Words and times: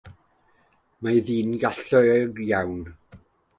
Mae'n 1.09 1.27
ddyn 1.27 1.53
galluog 1.65 2.43
iawn. 2.49 2.83